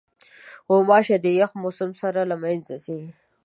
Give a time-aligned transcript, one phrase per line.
[0.71, 3.01] غوماشې د یخ موسم سره له منځه ځي.